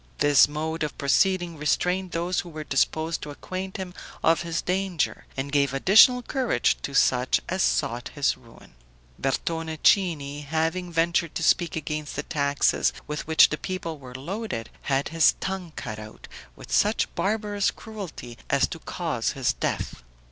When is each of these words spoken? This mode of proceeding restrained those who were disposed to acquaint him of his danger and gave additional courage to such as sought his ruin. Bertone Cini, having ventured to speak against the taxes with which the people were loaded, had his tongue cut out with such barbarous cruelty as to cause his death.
This 0.17 0.47
mode 0.47 0.81
of 0.81 0.97
proceeding 0.97 1.57
restrained 1.59 2.09
those 2.09 2.39
who 2.39 2.49
were 2.49 2.63
disposed 2.63 3.21
to 3.21 3.29
acquaint 3.29 3.77
him 3.77 3.93
of 4.23 4.41
his 4.41 4.63
danger 4.63 5.27
and 5.37 5.51
gave 5.51 5.75
additional 5.75 6.23
courage 6.23 6.75
to 6.81 6.95
such 6.95 7.39
as 7.47 7.61
sought 7.61 8.07
his 8.15 8.35
ruin. 8.35 8.73
Bertone 9.19 9.77
Cini, 9.83 10.41
having 10.43 10.91
ventured 10.91 11.35
to 11.35 11.43
speak 11.43 11.75
against 11.75 12.15
the 12.15 12.23
taxes 12.23 12.93
with 13.05 13.27
which 13.27 13.49
the 13.49 13.59
people 13.59 13.99
were 13.99 14.15
loaded, 14.15 14.71
had 14.81 15.09
his 15.09 15.33
tongue 15.39 15.71
cut 15.75 15.99
out 15.99 16.27
with 16.55 16.71
such 16.71 17.13
barbarous 17.13 17.69
cruelty 17.69 18.39
as 18.49 18.67
to 18.69 18.79
cause 18.79 19.33
his 19.33 19.53
death. 19.53 20.01